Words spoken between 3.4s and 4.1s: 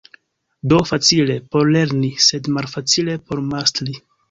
mastri.